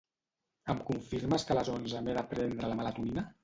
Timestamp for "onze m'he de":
1.77-2.27